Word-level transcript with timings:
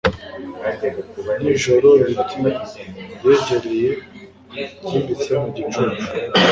nijoroIbiti 1.41 2.37
byegereye 3.25 3.89
byimbitse 4.83 5.31
mu 5.41 5.47
gicucu 5.55 5.81